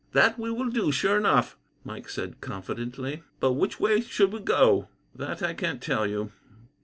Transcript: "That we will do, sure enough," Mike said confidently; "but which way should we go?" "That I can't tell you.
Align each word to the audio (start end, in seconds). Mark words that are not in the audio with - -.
"That 0.13 0.39
we 0.39 0.49
will 0.49 0.71
do, 0.71 0.91
sure 0.91 1.15
enough," 1.15 1.55
Mike 1.83 2.09
said 2.09 2.41
confidently; 2.41 3.21
"but 3.39 3.53
which 3.53 3.79
way 3.79 4.01
should 4.01 4.33
we 4.33 4.39
go?" 4.39 4.89
"That 5.13 5.43
I 5.43 5.53
can't 5.53 5.79
tell 5.79 6.07
you. 6.07 6.31